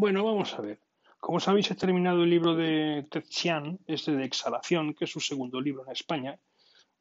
Bueno, 0.00 0.24
vamos 0.24 0.54
a 0.54 0.60
ver. 0.60 0.78
Como 1.18 1.40
sabéis, 1.40 1.72
he 1.72 1.74
terminado 1.74 2.22
el 2.22 2.30
libro 2.30 2.54
de 2.54 3.04
Ted 3.10 3.24
Chiang, 3.24 3.78
este 3.88 4.12
de 4.12 4.24
Exhalación, 4.24 4.94
que 4.94 5.06
es 5.06 5.10
su 5.10 5.18
segundo 5.18 5.60
libro 5.60 5.84
en 5.84 5.90
España. 5.90 6.38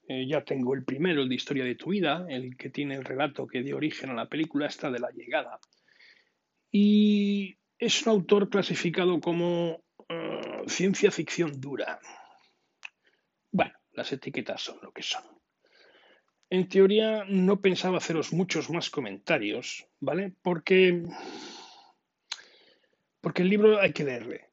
Eh, 0.08 0.26
ya 0.28 0.44
tengo 0.44 0.74
el 0.74 0.84
primero, 0.84 1.22
el 1.22 1.30
de 1.30 1.36
Historia 1.36 1.64
de 1.64 1.76
tu 1.76 1.92
vida, 1.92 2.26
el 2.28 2.58
que 2.58 2.72
tiene 2.72 2.96
el 2.96 3.06
relato 3.06 3.46
que 3.46 3.62
dio 3.62 3.76
origen 3.78 4.10
a 4.10 4.16
la 4.16 4.28
película 4.28 4.66
esta 4.66 4.90
de 4.90 4.98
la 4.98 5.12
llegada. 5.12 5.60
Y 6.72 7.60
es 7.78 8.02
un 8.02 8.14
autor 8.14 8.50
clasificado 8.50 9.22
como 9.22 9.84
eh, 10.10 10.64
ciencia 10.66 11.12
ficción 11.12 11.62
dura. 11.62 12.00
Bueno, 13.52 13.76
las 13.92 14.12
etiquetas 14.12 14.60
son 14.60 14.80
lo 14.82 14.92
que 14.92 15.04
son. 15.04 15.22
En 16.50 16.68
teoría 16.68 17.26
no 17.26 17.62
pensaba 17.62 18.00
haceros 18.00 18.34
muchos 18.34 18.72
más 18.72 18.90
comentarios, 18.90 19.86
¿vale? 20.00 20.34
Porque 20.42 21.04
porque 23.22 23.42
el 23.42 23.50
libro 23.50 23.80
hay 23.80 23.94
que 23.94 24.04
leerle. 24.04 24.50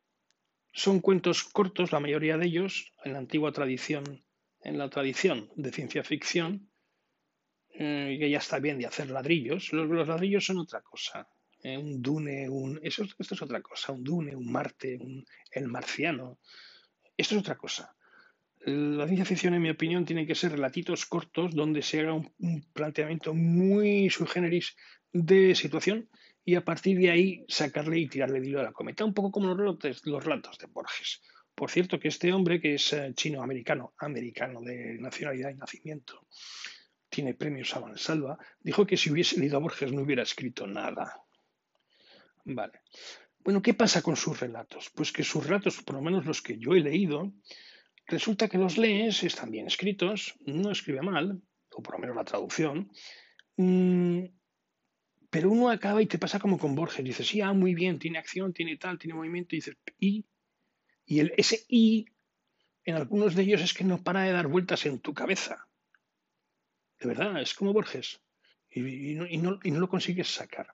Son 0.73 1.00
cuentos 1.00 1.45
cortos, 1.45 1.92
la 1.92 2.00
mayoría 2.00 2.36
de 2.36 2.46
ellos, 2.46 2.92
en 3.04 3.12
la 3.12 3.18
antigua 3.18 3.52
tradición, 3.52 4.24
en 4.60 4.78
la 4.78 4.90
tradición 4.90 5.50
de 5.54 5.70
ciencia 5.70 6.02
ficción, 6.02 6.70
eh, 7.77 8.16
que 8.18 8.30
ya 8.30 8.38
está 8.38 8.59
bien 8.59 8.78
de 8.78 8.87
hacer 8.87 9.10
ladrillos. 9.10 9.73
Los, 9.73 10.09
ladrillos 10.09 10.46
son 10.46 10.59
otra 10.59 10.80
cosa. 10.80 11.28
Eh, 11.62 11.77
un 11.77 12.00
Dune, 12.02 12.48
un. 12.48 12.80
Eso, 12.82 13.04
esto 13.04 13.34
es 13.34 13.42
otra 13.42 13.60
cosa. 13.60 13.92
Un 13.92 14.04
Dune, 14.04 14.34
un 14.34 14.50
Marte, 14.50 14.96
un, 15.01 15.24
el 15.52 15.68
marciano. 15.68 16.38
Esto 17.16 17.34
es 17.34 17.40
otra 17.40 17.56
cosa. 17.56 17.96
La 18.66 19.06
ciencia 19.06 19.26
ficción, 19.26 19.54
en 19.54 19.62
mi 19.62 19.70
opinión, 19.70 20.06
tiene 20.06 20.26
que 20.26 20.34
ser 20.34 20.52
relatitos 20.52 21.04
cortos 21.04 21.54
donde 21.54 21.82
se 21.82 22.01
haga 22.01 22.15
un, 22.15 22.32
planteamiento 22.73 23.35
muy 23.35 24.09
sui 24.09 24.26
generis 24.26 24.74
de 25.15 25.54
situación 25.54 26.10
y 26.45 26.57
a 26.57 26.65
partir 26.65 26.98
de 26.98 27.10
ahí 27.10 27.45
sacarle 27.48 27.98
y 27.98 28.09
tirarle 28.09 28.40
hilo 28.40 28.60
a 28.60 28.65
la 28.65 28.73
cometa, 28.73 29.04
un 29.04 29.15
poco 29.15 29.30
como 29.30 29.46
los 29.48 29.57
relatos, 29.57 30.04
los 30.04 30.23
relatos 30.23 30.59
de 30.59 30.66
Borges. 30.66 31.23
Por 31.54 31.70
cierto, 31.70 31.98
que 31.98 32.09
este 32.09 32.32
hombre, 32.32 32.60
que 32.60 32.74
es 32.74 32.93
eh, 32.93 33.12
chino-americano, 33.15 33.95
americano 33.98 34.60
de 34.60 34.98
nacionalidad 34.98 35.51
y 35.51 35.54
nacimiento, 35.54 36.26
tiene 37.09 37.35
premios 37.35 37.74
a 37.76 37.80
Mansalva, 37.80 38.37
dijo 38.60 38.85
que 38.85 38.96
si 38.96 39.10
hubiese 39.10 39.38
leído 39.38 39.57
a 39.57 39.60
Borges 39.60 39.92
no 39.92 40.02
hubiera 40.02 40.24
escrito 40.24 40.66
nada. 40.66 41.23
Vale. 42.45 42.80
Bueno, 43.38 43.62
¿qué 43.62 43.73
pasa 43.73 44.02
con 44.02 44.16
sus 44.16 44.40
relatos? 44.40 44.90
Pues 44.95 45.12
que 45.12 45.23
sus 45.23 45.46
relatos, 45.46 45.80
por 45.82 45.95
lo 45.95 46.02
menos 46.02 46.26
los 46.26 46.42
que 46.42 46.59
yo 46.59 46.74
he 46.74 46.80
leído, 46.80 47.32
resulta 48.07 48.48
que 48.48 48.59
los 48.59 48.76
lees, 48.76 49.23
están 49.23 49.52
bien 49.52 49.68
escritos, 49.68 50.35
no 50.45 50.73
escribe 50.73 51.02
mal, 51.02 51.40
o 51.70 51.82
por 51.82 51.95
lo 51.95 52.01
menos 52.01 52.16
la 52.16 52.24
traducción, 52.24 52.90
mm, 53.57 54.24
pero 55.35 55.51
uno 55.51 55.68
acaba 55.68 56.01
y 56.01 56.07
te 56.07 56.16
pasa 56.16 56.38
como 56.38 56.60
con 56.60 56.77
Borges. 56.77 57.04
Dices, 57.04 57.27
sí, 57.27 57.40
ah, 57.40 57.52
muy 57.52 57.74
bien, 57.74 57.99
tiene 57.99 58.18
acción, 58.18 58.52
tiene 58.52 58.77
tal, 58.77 59.01
tiene 59.01 59.15
movimiento. 59.15 59.57
Y 59.57 59.59
dices, 59.59 59.76
y. 59.99 60.24
Y 61.04 61.18
el, 61.18 61.35
ese 61.37 61.65
y, 61.66 62.07
en 62.85 62.95
algunos 62.95 63.35
de 63.35 63.43
ellos 63.43 63.60
es 63.60 63.74
que 63.74 63.82
no 63.82 64.00
para 64.00 64.22
de 64.22 64.31
dar 64.31 64.47
vueltas 64.47 64.87
en 64.87 65.00
tu 65.00 65.12
cabeza. 65.12 65.66
De 67.00 67.09
verdad, 67.09 67.43
es 67.43 67.53
como 67.53 67.72
Borges. 67.72 68.21
Y, 68.71 69.16
no, 69.16 69.26
y, 69.26 69.38
no, 69.38 69.59
y 69.65 69.72
no 69.72 69.81
lo 69.81 69.88
consigues 69.88 70.28
sacar. 70.28 70.69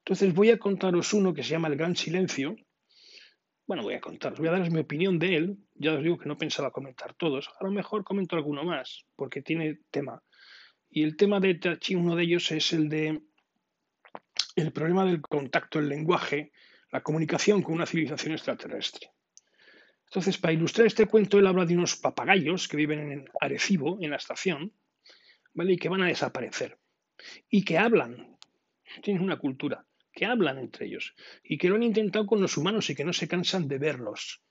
Entonces 0.00 0.34
voy 0.34 0.50
a 0.50 0.58
contaros 0.58 1.14
uno 1.14 1.32
que 1.32 1.42
se 1.42 1.52
llama 1.52 1.68
El 1.68 1.76
Gran 1.76 1.96
Silencio. 1.96 2.56
Bueno, 3.66 3.82
voy 3.82 3.94
a 3.94 4.00
contaros, 4.02 4.40
voy 4.40 4.48
a 4.48 4.52
daros 4.52 4.70
mi 4.70 4.80
opinión 4.80 5.18
de 5.18 5.36
él. 5.36 5.56
Ya 5.72 5.94
os 5.94 6.02
digo 6.02 6.18
que 6.18 6.28
no 6.28 6.36
pensaba 6.36 6.70
comentar 6.70 7.14
todos. 7.14 7.48
A 7.58 7.64
lo 7.64 7.70
mejor 7.70 8.04
comento 8.04 8.36
alguno 8.36 8.62
más, 8.62 9.06
porque 9.16 9.40
tiene 9.40 9.78
tema. 9.90 10.22
Y 10.90 11.02
el 11.02 11.16
tema 11.16 11.40
de 11.40 11.54
Tachi, 11.54 11.94
uno 11.94 12.14
de 12.14 12.24
ellos 12.24 12.52
es 12.52 12.70
el 12.74 12.90
de 12.90 13.22
el 14.56 14.72
problema 14.72 15.04
del 15.04 15.20
contacto, 15.20 15.78
el 15.78 15.88
lenguaje, 15.88 16.52
la 16.90 17.02
comunicación 17.02 17.62
con 17.62 17.74
una 17.74 17.86
civilización 17.86 18.32
extraterrestre. 18.32 19.10
Entonces, 20.06 20.38
para 20.38 20.52
ilustrar 20.52 20.86
este 20.86 21.06
cuento, 21.06 21.38
él 21.38 21.46
habla 21.46 21.64
de 21.64 21.74
unos 21.74 21.96
papagayos 21.96 22.68
que 22.68 22.76
viven 22.76 23.10
en 23.10 23.24
Arecibo, 23.40 23.98
en 24.00 24.10
la 24.10 24.16
estación, 24.16 24.72
¿vale? 25.54 25.72
y 25.72 25.76
que 25.76 25.88
van 25.88 26.02
a 26.02 26.06
desaparecer. 26.06 26.78
Y 27.48 27.64
que 27.64 27.78
hablan, 27.78 28.36
tienen 29.02 29.22
una 29.22 29.38
cultura, 29.38 29.84
que 30.12 30.26
hablan 30.26 30.58
entre 30.58 30.86
ellos, 30.86 31.14
y 31.42 31.58
que 31.58 31.68
lo 31.68 31.74
han 31.74 31.82
intentado 31.82 32.26
con 32.26 32.40
los 32.40 32.56
humanos 32.56 32.88
y 32.90 32.94
que 32.94 33.04
no 33.04 33.12
se 33.12 33.26
cansan 33.26 33.66
de 33.66 33.78
verlos, 33.78 34.42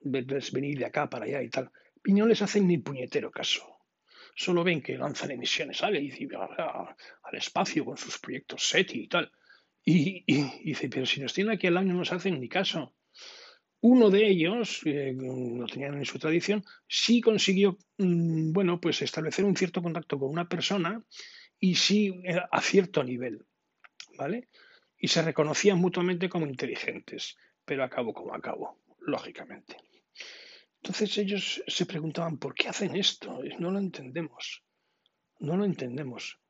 verles 0.00 0.50
venir 0.50 0.78
de 0.78 0.86
acá 0.86 1.08
para 1.08 1.26
allá 1.26 1.42
y 1.42 1.50
tal. 1.50 1.70
Y 2.04 2.14
no 2.14 2.26
les 2.26 2.42
hacen 2.42 2.66
ni 2.66 2.78
puñetero 2.78 3.30
caso. 3.30 3.81
Solo 4.34 4.64
ven 4.64 4.82
que 4.82 4.96
lanzan 4.96 5.30
emisiones 5.30 5.82
al, 5.82 5.96
al 5.96 7.34
espacio 7.36 7.84
con 7.84 7.96
sus 7.96 8.18
proyectos 8.18 8.66
SETI 8.68 9.02
y 9.02 9.08
tal. 9.08 9.30
Y, 9.84 10.24
dice, 10.64 10.88
pero 10.88 11.06
si 11.06 11.20
nos 11.20 11.34
tienen 11.34 11.54
aquí 11.54 11.66
al 11.66 11.76
año 11.76 11.92
no 11.92 12.00
nos 12.00 12.12
hacen 12.12 12.40
ni 12.40 12.48
caso. 12.48 12.94
Uno 13.80 14.10
de 14.10 14.28
ellos, 14.28 14.80
eh, 14.84 15.12
lo 15.12 15.66
tenían 15.66 15.94
en 15.94 16.04
su 16.04 16.18
tradición, 16.18 16.64
sí 16.86 17.20
consiguió, 17.20 17.78
mm, 17.98 18.52
bueno, 18.52 18.80
pues 18.80 19.02
establecer 19.02 19.44
un 19.44 19.56
cierto 19.56 19.82
contacto 19.82 20.18
con 20.20 20.30
una 20.30 20.48
persona 20.48 21.02
y 21.58 21.74
sí 21.74 22.22
a 22.50 22.60
cierto 22.60 23.02
nivel, 23.02 23.44
¿vale? 24.16 24.48
Y 24.96 25.08
se 25.08 25.22
reconocían 25.22 25.78
mutuamente 25.78 26.28
como 26.28 26.46
inteligentes, 26.46 27.36
pero 27.64 27.82
acabó 27.82 28.14
como 28.14 28.34
acabó, 28.34 28.78
lógicamente. 29.00 29.76
Entonces 30.82 31.16
ellos 31.18 31.62
se 31.68 31.86
preguntaban, 31.86 32.38
¿por 32.38 32.54
qué 32.54 32.68
hacen 32.68 32.96
esto? 32.96 33.40
No 33.60 33.70
lo 33.70 33.78
entendemos, 33.78 34.64
no 35.38 35.56
lo 35.56 35.64
entendemos. 35.64 36.40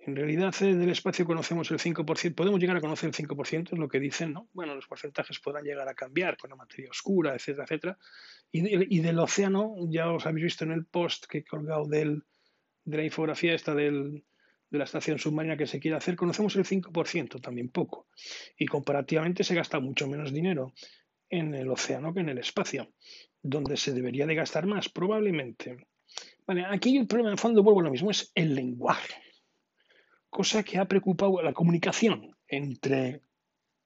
En 0.00 0.16
realidad 0.16 0.52
del 0.58 0.90
espacio 0.90 1.24
conocemos 1.24 1.70
el 1.70 1.78
5%, 1.78 2.34
podemos 2.34 2.58
llegar 2.58 2.76
a 2.76 2.80
conocer 2.80 3.08
el 3.08 3.14
5%, 3.14 3.72
es 3.72 3.78
lo 3.78 3.88
que 3.88 4.00
dicen, 4.00 4.32
¿no? 4.32 4.48
Bueno, 4.52 4.74
los 4.74 4.88
porcentajes 4.88 5.38
podrán 5.38 5.62
llegar 5.62 5.88
a 5.88 5.94
cambiar 5.94 6.36
con 6.36 6.50
la 6.50 6.56
materia 6.56 6.90
oscura, 6.90 7.34
etcétera, 7.34 7.64
etcétera. 7.64 7.98
Y, 8.50 9.00
del 9.00 9.18
océano, 9.20 9.76
ya 9.88 10.10
os 10.10 10.26
habéis 10.26 10.44
visto 10.44 10.64
en 10.64 10.72
el 10.72 10.84
post 10.84 11.26
que 11.26 11.38
he 11.38 11.44
colgado 11.44 11.86
del, 11.86 12.24
de 12.84 12.96
la 12.96 13.04
infografía 13.04 13.54
esta 13.54 13.74
del, 13.74 14.24
de 14.70 14.78
la 14.78 14.84
estación 14.84 15.20
submarina 15.20 15.56
que 15.56 15.68
se 15.68 15.78
quiere 15.78 15.96
hacer, 15.96 16.16
conocemos 16.16 16.56
el 16.56 16.64
5%, 16.64 17.40
también 17.40 17.68
poco. 17.68 18.08
Y 18.58 18.66
comparativamente 18.66 19.44
se 19.44 19.54
gasta 19.54 19.78
mucho 19.78 20.08
menos 20.08 20.32
dinero 20.32 20.72
en 21.30 21.54
el 21.54 21.70
océano 21.70 22.14
que 22.14 22.20
en 22.20 22.28
el 22.28 22.38
espacio, 22.38 22.92
donde 23.42 23.76
se 23.76 23.92
debería 23.92 24.26
de 24.26 24.34
gastar 24.34 24.66
más, 24.66 24.88
probablemente. 24.88 25.86
Vale, 26.46 26.64
aquí 26.66 26.96
el 26.96 27.06
problema, 27.06 27.32
el 27.32 27.38
fondo, 27.38 27.62
vuelvo 27.62 27.80
a 27.80 27.84
lo 27.84 27.90
mismo, 27.90 28.10
es 28.10 28.30
el 28.34 28.54
lenguaje 28.54 29.26
cosa 30.36 30.62
que 30.62 30.76
ha 30.76 30.84
preocupado 30.84 31.40
la 31.40 31.54
comunicación 31.54 32.36
entre, 32.46 33.22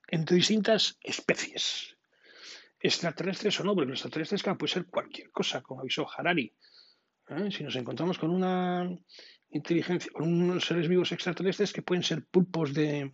entre 0.09 0.35
distintas 0.35 0.97
especies, 1.01 1.95
extraterrestres 2.77 3.57
o 3.61 3.63
no, 3.63 3.73
porque 3.73 3.91
los 3.91 3.99
extraterrestres 3.99 4.43
puede 4.43 4.73
ser 4.73 4.85
cualquier 4.87 5.31
cosa, 5.31 5.61
como 5.61 5.79
avisó 5.79 6.05
Harari. 6.11 6.53
¿eh? 7.29 7.49
Si 7.51 7.63
nos 7.63 7.77
encontramos 7.77 8.19
con 8.19 8.31
una 8.31 8.85
inteligencia, 9.51 10.11
con 10.11 10.27
unos 10.27 10.65
seres 10.65 10.89
vivos 10.89 11.13
extraterrestres 11.13 11.71
que 11.71 11.83
pueden 11.83 12.03
ser 12.03 12.25
pulpos 12.25 12.73
de 12.73 13.13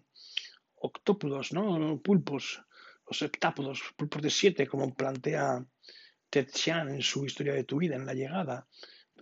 octópodos, 0.74 1.54
¿no? 1.54 2.02
Pulpos, 2.02 2.64
los 3.08 3.18
septápodos, 3.18 3.82
pulpos 3.96 4.22
de 4.22 4.30
siete, 4.30 4.68
como 4.68 4.94
plantea 4.94 5.66
Ted 6.30 6.48
Chiang 6.52 6.90
en 6.90 7.02
su 7.02 7.26
historia 7.26 7.54
de 7.54 7.64
tu 7.64 7.78
vida, 7.78 7.96
en 7.96 8.06
la 8.06 8.14
llegada. 8.14 8.68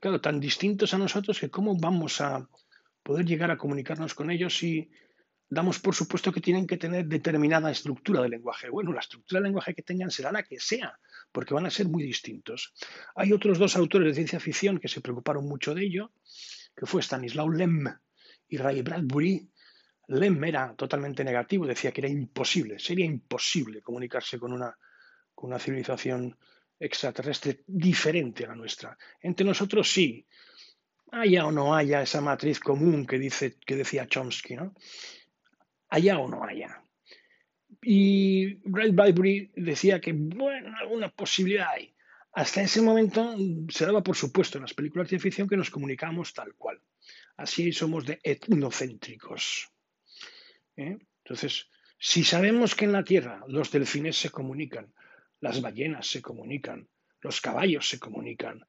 Claro, 0.01 0.19
tan 0.19 0.39
distintos 0.39 0.93
a 0.93 0.97
nosotros 0.97 1.39
que 1.39 1.49
cómo 1.49 1.77
vamos 1.77 2.19
a 2.21 2.47
poder 3.03 3.25
llegar 3.25 3.51
a 3.51 3.57
comunicarnos 3.57 4.15
con 4.15 4.31
ellos 4.31 4.61
y 4.63 4.89
damos 5.47 5.79
por 5.79 5.93
supuesto 5.93 6.31
que 6.31 6.41
tienen 6.41 6.65
que 6.65 6.77
tener 6.77 7.05
determinada 7.05 7.71
estructura 7.71 8.21
del 8.21 8.31
lenguaje. 8.31 8.69
Bueno, 8.69 8.91
la 8.91 8.99
estructura 8.99 9.39
del 9.39 9.45
lenguaje 9.45 9.75
que 9.75 9.83
tengan 9.83 10.09
será 10.09 10.31
la 10.31 10.43
que 10.43 10.59
sea, 10.59 10.97
porque 11.31 11.53
van 11.53 11.65
a 11.65 11.69
ser 11.69 11.87
muy 11.87 12.03
distintos. 12.03 12.73
Hay 13.15 13.31
otros 13.31 13.59
dos 13.59 13.75
autores 13.75 14.07
de 14.07 14.15
ciencia 14.15 14.39
ficción 14.39 14.79
que 14.79 14.87
se 14.87 15.01
preocuparon 15.01 15.47
mucho 15.47 15.73
de 15.75 15.83
ello, 15.83 16.11
que 16.75 16.85
fue 16.85 17.01
Stanislaw 17.01 17.49
Lem 17.49 17.85
y 18.47 18.57
Ray 18.57 18.81
Bradbury. 18.81 19.47
Lem 20.07 20.43
era 20.43 20.75
totalmente 20.75 21.23
negativo, 21.23 21.65
decía 21.65 21.91
que 21.91 22.01
era 22.01 22.09
imposible, 22.09 22.79
sería 22.79 23.05
imposible 23.05 23.81
comunicarse 23.81 24.39
con 24.39 24.53
una, 24.53 24.77
civilización 25.59 26.37
extraterrestre 26.79 27.63
diferente 27.67 28.45
a 28.45 28.49
la 28.49 28.55
nuestra. 28.55 28.97
Entre 29.21 29.45
nosotros 29.45 29.91
sí, 29.91 30.25
haya 31.11 31.45
o 31.45 31.51
no 31.51 31.75
haya 31.75 32.01
esa 32.01 32.21
matriz 32.21 32.59
común 32.59 33.05
que, 33.05 33.19
dice, 33.19 33.57
que 33.65 33.75
decía 33.75 34.07
Chomsky, 34.07 34.55
¿no? 34.55 34.73
Haya 35.89 36.19
o 36.19 36.27
no 36.27 36.43
haya. 36.43 36.81
Y 37.81 38.59
Ray 38.65 38.91
Bradbury 38.91 39.51
decía 39.55 40.01
que, 40.01 40.13
bueno, 40.13 40.75
alguna 40.77 41.09
posibilidad 41.09 41.69
hay. 41.69 41.95
Hasta 42.33 42.61
ese 42.61 42.81
momento 42.81 43.35
se 43.69 43.85
daba 43.85 44.03
por 44.03 44.15
supuesto 44.15 44.57
en 44.57 44.63
las 44.63 44.73
películas 44.73 45.09
de 45.09 45.19
ficción 45.19 45.47
que 45.47 45.55
nos 45.55 45.69
comunicamos 45.69 46.33
tal 46.33 46.53
cual. 46.55 46.81
Así 47.37 47.71
somos 47.71 48.05
de 48.05 48.19
etnocéntricos. 48.23 49.71
¿Eh? 50.77 50.97
Entonces, 51.23 51.69
si 51.97 52.23
sabemos 52.23 52.75
que 52.75 52.85
en 52.85 52.91
la 52.91 53.03
Tierra 53.03 53.43
los 53.47 53.71
delfines 53.71 54.17
se 54.17 54.29
comunican, 54.29 54.93
las 55.39 55.61
ballenas 55.61 56.07
se 56.07 56.21
comunican, 56.21 56.87
los 57.21 57.41
caballos 57.41 57.89
se 57.89 57.99
comunican, 57.99 58.65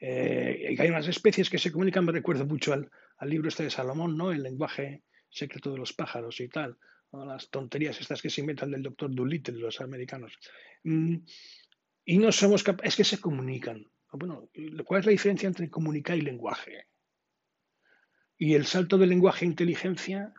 eh, 0.00 0.76
hay 0.78 0.88
unas 0.88 1.08
especies 1.08 1.50
que 1.50 1.58
se 1.58 1.72
comunican, 1.72 2.04
me 2.04 2.12
recuerdo 2.12 2.46
mucho 2.46 2.72
al, 2.72 2.90
libro 3.22 3.48
este 3.48 3.64
de 3.64 3.70
Salomón, 3.70 4.16
¿no? 4.16 4.30
El 4.30 4.42
lenguaje 4.42 5.02
secreto 5.28 5.72
de 5.72 5.78
los 5.78 5.92
pájaros 5.92 6.40
y 6.40 6.48
tal. 6.48 6.78
las 7.12 7.50
tonterías 7.50 8.00
estas 8.00 8.22
que 8.22 8.30
se 8.30 8.42
inventan 8.42 8.70
del 8.70 8.82
doctor 8.82 9.12
Doolittle, 9.12 9.58
los 9.58 9.80
americanos. 9.80 10.38
Mm, 10.84 11.16
y 12.04 12.18
no 12.18 12.30
somos 12.30 12.62
capaces, 12.62 12.90
es 12.90 12.96
que 12.96 13.04
se 13.04 13.20
comunican. 13.20 13.84
Bueno, 14.12 14.48
¿cuál 14.86 15.00
es 15.00 15.06
la 15.06 15.12
diferencia 15.12 15.46
entre 15.46 15.68
comunicar 15.68 16.16
y 16.16 16.22
lenguaje? 16.22 16.86
Y 18.38 18.54
el 18.54 18.66
salto 18.66 18.98
de 18.98 19.06
lenguaje 19.06 19.44
a 19.44 19.48
inteligencia, 19.48 20.32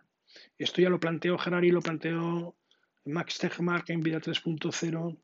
esto 0.63 0.81
ya 0.81 0.89
lo 0.89 0.99
planteó 0.99 1.39
Harari, 1.39 1.71
lo 1.71 1.81
planteó 1.81 2.55
Max 3.05 3.39
Tegmark 3.39 3.89
en 3.89 4.01
Vida 4.01 4.19
3.0, 4.19 5.17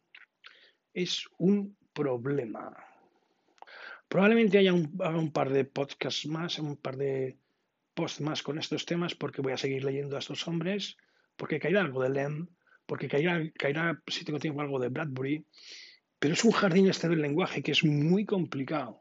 es 0.94 1.28
un 1.38 1.78
problema. 1.94 2.76
Probablemente 4.08 4.58
haya 4.58 4.74
un, 4.74 5.32
par 5.32 5.50
de 5.50 5.66
podcasts 5.66 6.26
más, 6.26 6.58
un 6.60 6.78
par 6.78 6.96
de 6.96 7.38
posts 7.94 8.22
más 8.22 8.44
con 8.44 8.58
estos 8.58 8.86
temas, 8.86 9.16
porque 9.16 9.42
voy 9.42 9.54
a 9.54 9.58
seguir 9.58 9.84
leyendo 9.84 10.16
a 10.16 10.20
estos 10.20 10.48
hombres, 10.48 10.98
porque 11.36 11.60
caerá 11.60 11.82
algo 11.82 12.02
de 12.02 12.10
Lem, 12.10 12.48
porque 12.86 13.08
caerá, 13.08 13.42
caerá 13.58 14.02
si 14.08 14.24
tengo 14.24 14.40
tiempo, 14.40 14.62
algo 14.62 14.80
de 14.80 14.90
Bradbury, 14.90 15.46
pero 16.20 16.34
es 16.34 16.44
un 16.46 16.52
jardín 16.52 16.88
este 16.88 17.10
del 17.10 17.22
lenguaje 17.22 17.62
que 17.62 17.72
es 17.72 17.84
muy 17.84 18.26
complicado. 18.26 19.00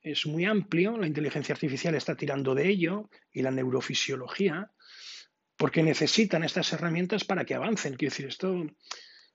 Es 0.00 0.24
muy 0.26 0.44
amplio, 0.44 0.96
la 0.96 1.06
inteligencia 1.06 1.52
artificial 1.52 1.94
está 1.94 2.14
tirando 2.14 2.54
de 2.54 2.68
ello 2.68 3.10
y 3.32 3.42
la 3.42 3.50
neurofisiología, 3.50 4.70
porque 5.56 5.82
necesitan 5.82 6.44
estas 6.44 6.72
herramientas 6.72 7.24
para 7.24 7.44
que 7.44 7.54
avancen. 7.54 7.96
Quiero 7.96 8.12
decir, 8.12 8.26
esto, 8.26 8.66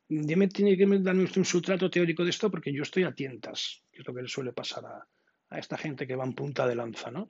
ya 0.08 0.38
me 0.38 0.48
tiene 0.48 0.78
que 0.78 0.86
darme 0.86 1.30
un 1.36 1.46
sustrato 1.46 1.90
teórico 1.90 2.24
de 2.24 2.30
esto 2.30 2.50
porque 2.52 2.74
yo 2.74 2.84
estoy 2.84 3.04
a 3.04 3.14
tientas, 3.14 3.84
que 3.92 4.02
es 4.02 4.08
lo 4.08 4.14
que 4.14 4.22
le 4.22 4.28
suele 4.28 4.54
pasar 4.54 4.86
a, 4.86 5.08
esta 5.58 5.78
gente 5.78 6.08
que 6.08 6.16
va 6.16 6.24
en 6.24 6.34
punta 6.34 6.66
de 6.66 6.76
lanza, 6.76 7.12
¿no? 7.12 7.28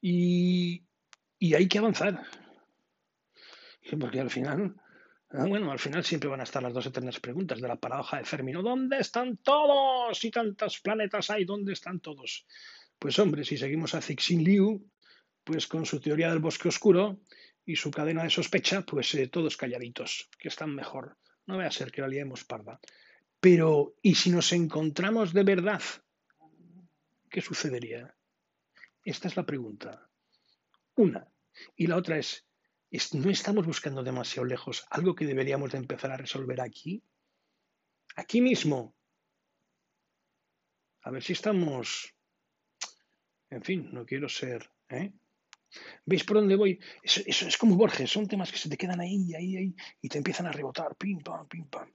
Y, 0.00 0.86
hay 1.40 1.68
que 1.68 1.78
avanzar. 1.78 2.22
Porque 3.98 4.20
al 4.20 4.30
final 4.30 4.74
Ah, 5.32 5.46
bueno, 5.46 5.70
al 5.70 5.78
final 5.78 6.04
siempre 6.04 6.28
van 6.28 6.40
a 6.40 6.42
estar 6.42 6.60
las 6.60 6.74
dos 6.74 6.86
eternas 6.86 7.20
preguntas 7.20 7.60
de 7.60 7.68
la 7.68 7.76
paradoja 7.76 8.18
de 8.18 8.24
Fermi. 8.24 8.50
¿Dónde 8.50 8.98
están 8.98 9.36
todos? 9.36 10.24
Y 10.24 10.30
tantos 10.30 10.80
planetas 10.80 11.30
hay, 11.30 11.44
¿dónde 11.44 11.72
están 11.72 12.00
todos? 12.00 12.46
Pues 12.98 13.16
hombre, 13.20 13.44
si 13.44 13.56
seguimos 13.56 13.94
a 13.94 14.02
Cixin 14.02 14.42
Liu, 14.42 14.84
pues 15.44 15.68
con 15.68 15.86
su 15.86 16.00
teoría 16.00 16.30
del 16.30 16.40
bosque 16.40 16.68
oscuro 16.68 17.20
y 17.70 17.76
su 17.76 17.92
cadena 17.92 18.24
de 18.24 18.30
sospecha, 18.30 18.82
pues 18.82 19.14
eh, 19.14 19.28
todos 19.28 19.56
calladitos, 19.56 20.28
que 20.38 20.48
están 20.48 20.74
mejor. 20.74 21.16
No 21.46 21.56
va 21.56 21.66
a 21.66 21.70
ser 21.70 21.92
que 21.92 22.00
la 22.00 22.08
liemos 22.08 22.44
parda. 22.44 22.80
Pero, 23.38 23.94
¿y 24.02 24.16
si 24.16 24.30
nos 24.30 24.52
encontramos 24.52 25.32
de 25.32 25.44
verdad? 25.44 25.82
¿Qué 27.30 27.40
sucedería? 27.40 28.12
Esta 29.04 29.28
es 29.28 29.36
la 29.36 29.46
pregunta. 29.46 30.10
Una. 30.96 31.28
Y 31.76 31.86
la 31.86 31.96
otra 31.96 32.18
es, 32.18 32.44
no 33.12 33.30
estamos 33.30 33.64
buscando 33.66 34.02
demasiado 34.02 34.46
lejos 34.46 34.84
algo 34.90 35.14
que 35.14 35.26
deberíamos 35.26 35.70
de 35.70 35.78
empezar 35.78 36.10
a 36.10 36.16
resolver 36.16 36.60
aquí, 36.60 37.04
aquí 38.16 38.40
mismo. 38.40 38.96
A 41.02 41.10
ver 41.12 41.22
si 41.22 41.34
estamos, 41.34 42.16
en 43.48 43.62
fin, 43.62 43.90
no 43.92 44.04
quiero 44.04 44.28
ser, 44.28 44.70
¿eh? 44.88 45.12
¿Veis 46.04 46.24
por 46.24 46.36
dónde 46.38 46.56
voy? 46.56 46.80
Eso, 47.02 47.22
es 47.26 47.56
como 47.56 47.76
Borges, 47.76 48.10
son 48.10 48.26
temas 48.26 48.50
que 48.50 48.58
se 48.58 48.68
te 48.68 48.76
quedan 48.76 49.00
ahí, 49.00 49.34
ahí, 49.34 49.56
ahí, 49.56 49.74
y 50.00 50.08
te 50.08 50.18
empiezan 50.18 50.46
a 50.46 50.52
rebotar, 50.52 50.96
pim, 50.96 51.18
pam, 51.20 51.46
pim, 51.48 51.66
pam. 51.68 51.88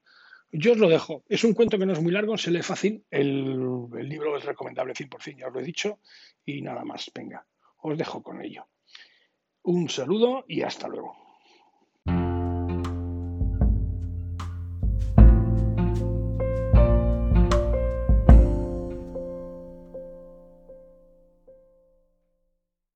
Yo 0.51 0.71
os 0.71 0.77
lo 0.77 0.87
dejo. 0.87 1.23
Es 1.27 1.43
un 1.43 1.53
cuento 1.53 1.77
que 1.77 1.85
no 1.85 1.93
es 1.93 2.01
muy 2.01 2.11
largo, 2.11 2.37
se 2.37 2.51
lee 2.51 2.61
fácil. 2.61 3.03
El, 3.09 3.87
el 3.97 4.09
libro 4.09 4.37
es 4.37 4.45
recomendable 4.45 4.93
100%, 4.93 5.39
ya 5.39 5.47
os 5.47 5.53
lo 5.53 5.59
he 5.59 5.63
dicho. 5.63 5.99
Y 6.45 6.61
nada 6.61 6.85
más, 6.85 7.11
venga, 7.13 7.45
os 7.77 7.97
dejo 7.97 8.23
con 8.23 8.41
ello. 8.41 8.67
Un 9.63 9.89
saludo 9.89 10.45
y 10.47 10.61
hasta 10.61 10.87
luego. 10.87 11.24